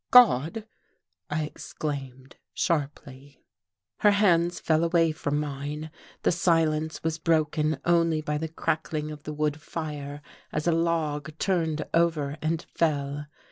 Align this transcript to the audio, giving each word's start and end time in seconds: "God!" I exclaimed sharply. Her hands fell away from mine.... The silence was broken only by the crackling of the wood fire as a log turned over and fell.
"God!" 0.09 0.65
I 1.29 1.43
exclaimed 1.43 2.37
sharply. 2.55 3.45
Her 3.97 4.09
hands 4.09 4.59
fell 4.59 4.83
away 4.83 5.11
from 5.11 5.39
mine.... 5.39 5.91
The 6.23 6.31
silence 6.31 7.03
was 7.03 7.19
broken 7.19 7.77
only 7.85 8.19
by 8.21 8.39
the 8.39 8.47
crackling 8.49 9.11
of 9.11 9.25
the 9.25 9.33
wood 9.35 9.61
fire 9.61 10.23
as 10.51 10.65
a 10.65 10.71
log 10.71 11.37
turned 11.37 11.85
over 11.93 12.35
and 12.41 12.63
fell. 12.73 13.27